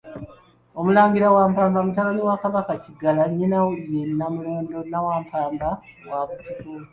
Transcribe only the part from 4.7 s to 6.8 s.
Nnawampampa wa Butiko.